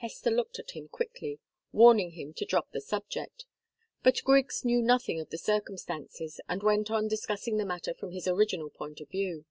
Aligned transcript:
Hester 0.00 0.30
looked 0.30 0.58
at 0.58 0.72
him 0.72 0.88
quickly, 0.88 1.40
warning 1.72 2.10
him 2.10 2.34
to 2.34 2.44
drop 2.44 2.72
the 2.72 2.80
subject. 2.82 3.46
But 4.02 4.20
Griggs 4.22 4.66
knew 4.66 4.82
nothing 4.82 5.18
of 5.18 5.30
the 5.30 5.38
circumstances, 5.38 6.42
and 6.46 6.62
went 6.62 6.90
on 6.90 7.08
discussing 7.08 7.56
the 7.56 7.64
matter 7.64 7.94
from 7.94 8.10
his 8.12 8.28
original 8.28 8.68
point 8.68 9.00
of 9.00 9.08
view. 9.08 9.46